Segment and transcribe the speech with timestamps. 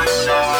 [0.00, 0.59] myself.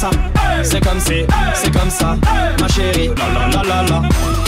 [0.00, 0.10] Comienza.
[0.62, 2.16] C'est comme si, c'est comme ça,
[2.60, 3.10] ma chérie.
[3.16, 4.02] La la la la la.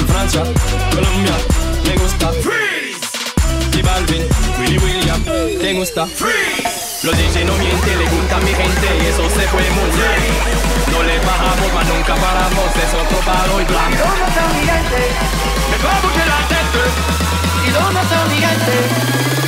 [0.09, 0.42] Francia,
[0.90, 1.32] Colombia,
[1.85, 2.28] me gusta.
[2.42, 3.78] Freeze.
[3.78, 4.23] Y Balvin,
[4.61, 5.23] Willy William,
[5.61, 6.06] te gusta.
[6.06, 7.02] Freeze.
[7.02, 10.23] Los DJ no mienten, le gusta a mi gente y eso se fue muy bien.
[10.92, 14.04] No le bajamos, mas nunca paramos, es otro palo y blanco.
[14.04, 15.00] ¿Dónde está mi gente?
[15.71, 16.82] Me va a la tête.
[17.66, 19.41] ¿Y dónde está mi gente?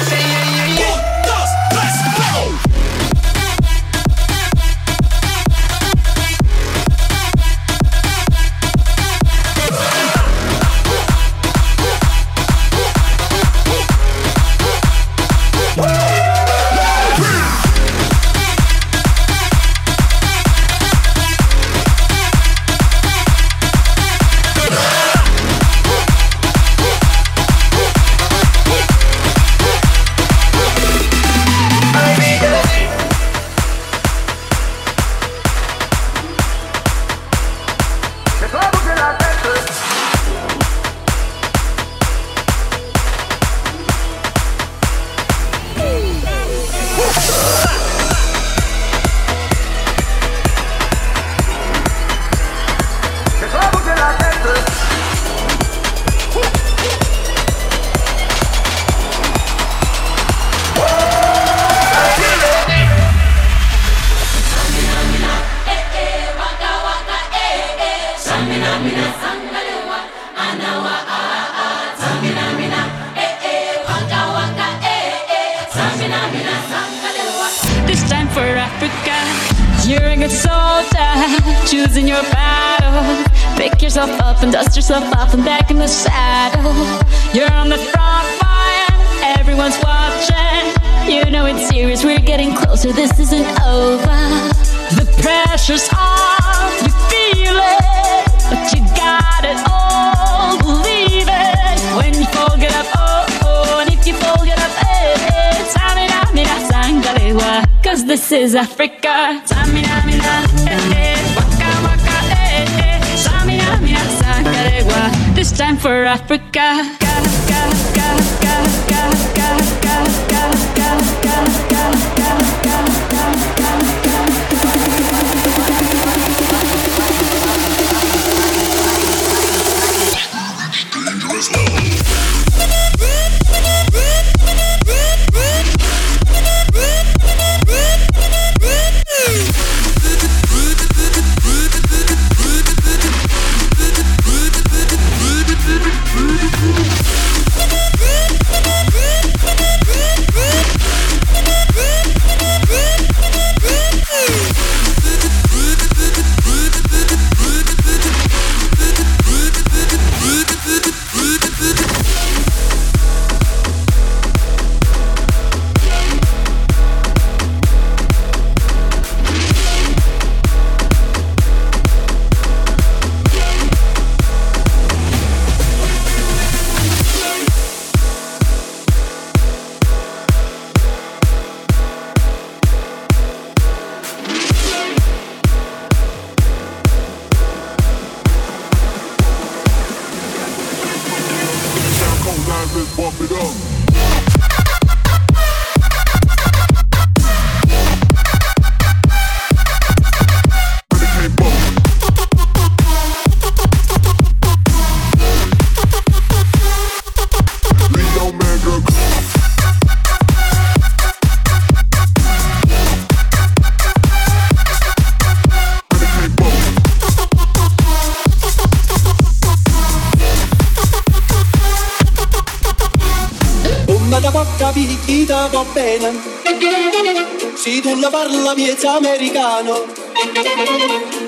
[228.65, 229.85] miez americano.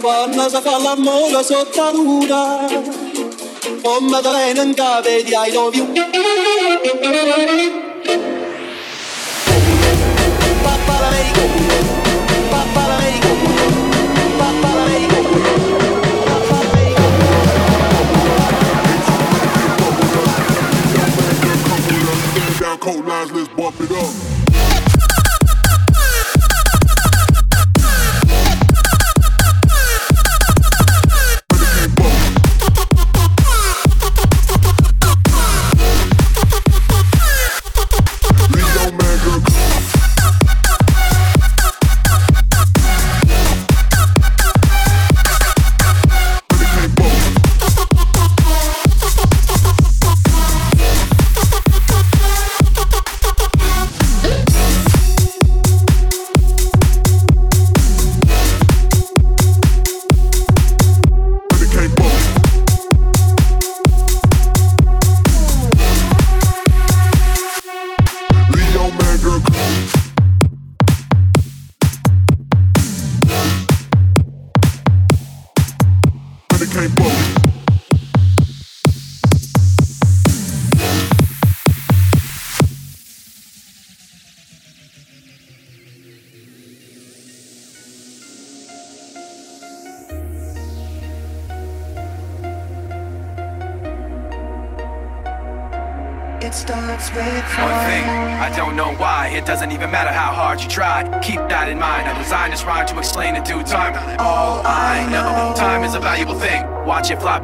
[0.00, 2.66] Quando si fa la mola sotto la luna
[3.82, 5.86] Con Madalena in cave di I love you.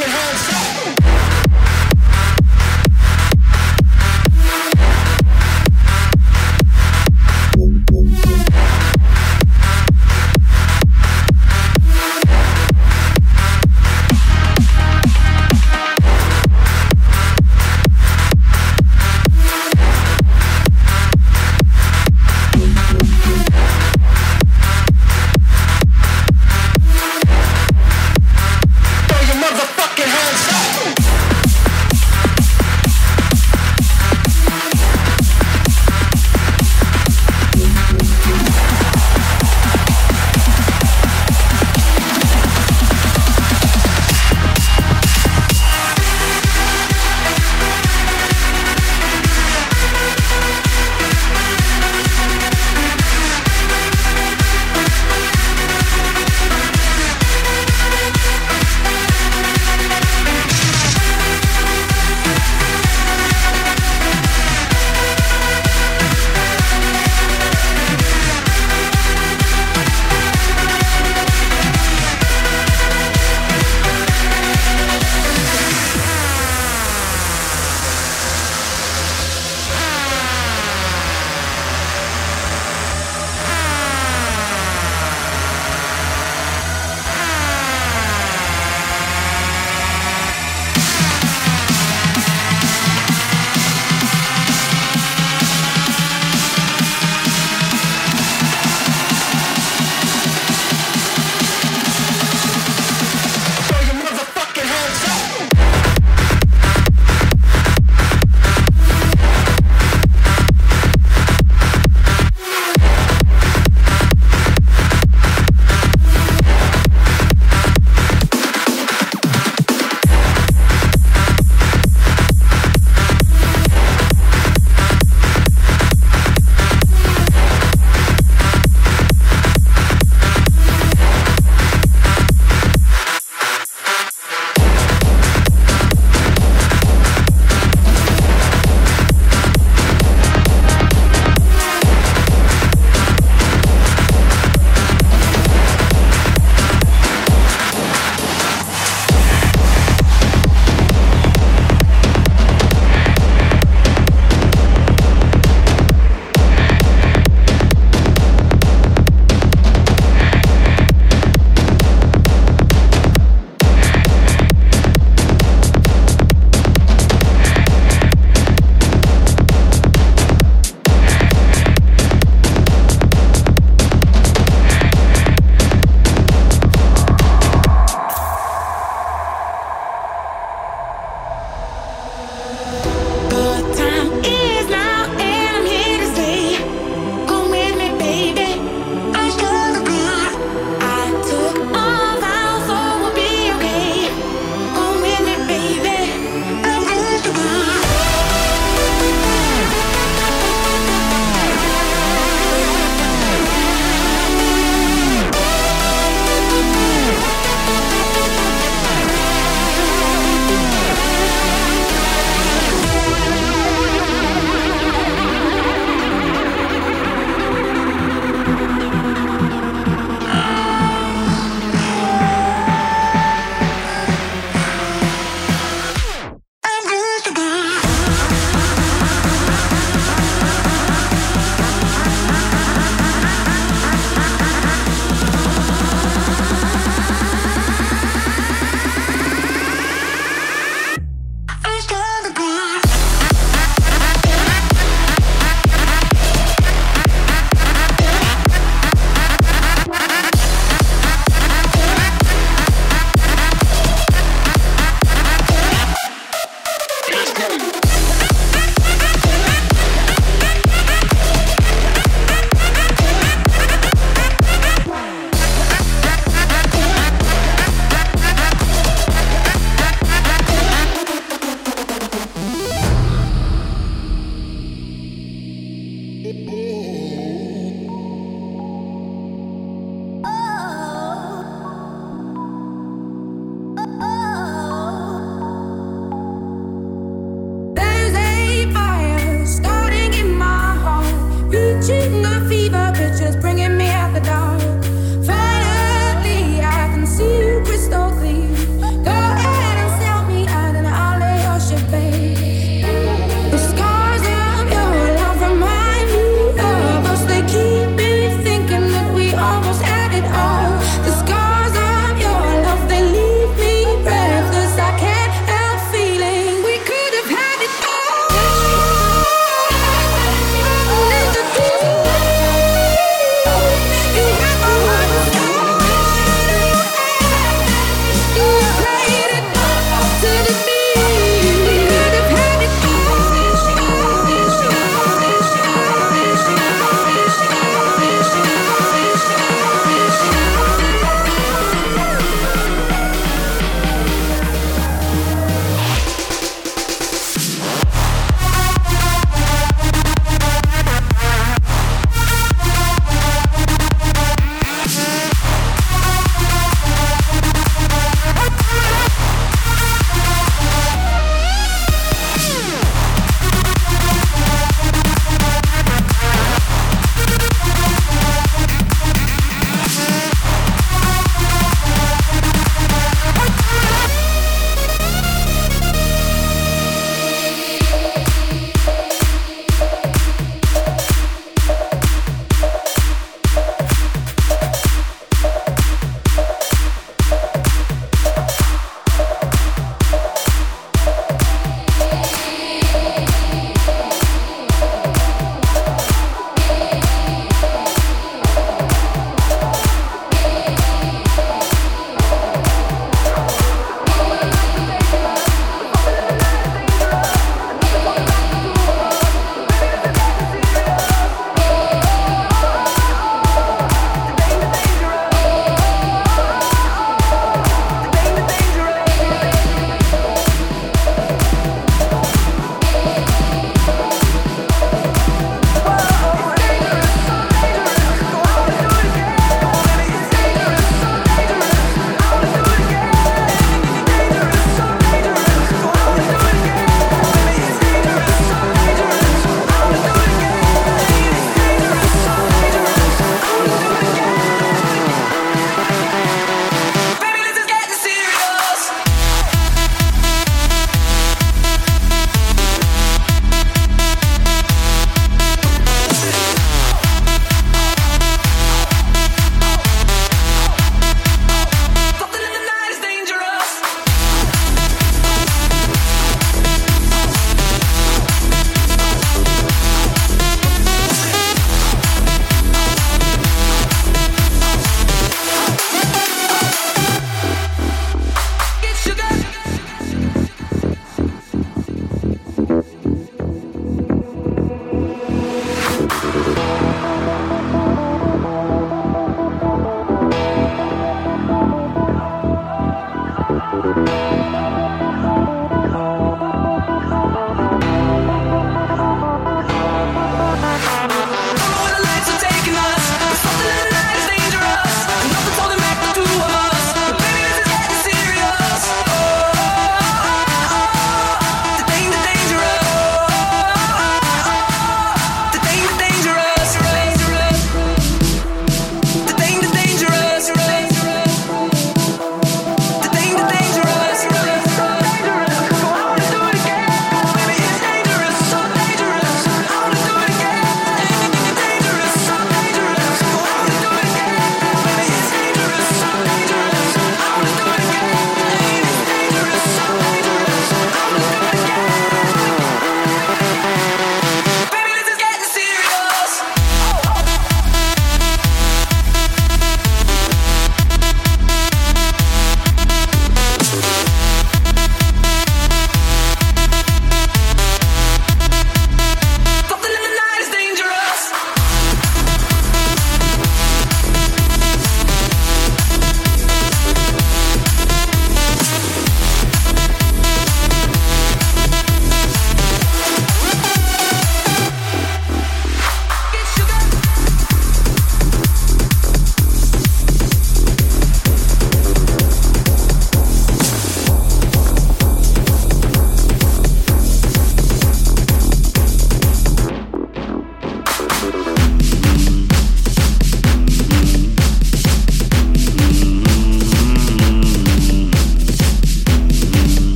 [0.00, 0.59] fucking hands up.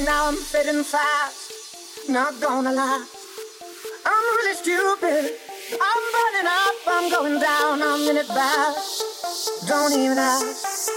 [0.00, 3.06] right now I'm fitting fast, not gonna lie.
[4.06, 5.36] I'm really stupid.
[5.72, 9.68] I'm burning up, I'm going down, I'm in it fast.
[9.68, 10.90] Don't even ask.